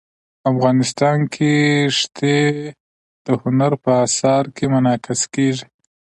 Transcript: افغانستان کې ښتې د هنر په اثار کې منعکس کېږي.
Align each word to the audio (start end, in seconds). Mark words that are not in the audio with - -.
افغانستان 0.51 1.17
کې 1.33 1.53
ښتې 1.97 2.39
د 3.25 3.27
هنر 3.41 3.71
په 3.83 3.91
اثار 4.05 4.43
کې 4.55 4.65
منعکس 4.73 5.21
کېږي. 5.33 5.65